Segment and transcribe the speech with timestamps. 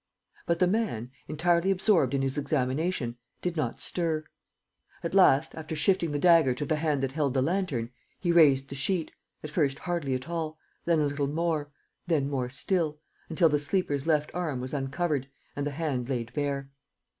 [0.47, 4.23] But the man, entirely absorbed in his examination, did not stir.
[5.03, 8.69] At last, after shifting the dagger to the hand that held the lantern, he raised
[8.69, 9.11] the sheet,
[9.43, 11.69] at first hardly at all, then a little more,
[12.07, 16.71] then more still, until the sleeper's left arm was uncovered and the hand laid bare.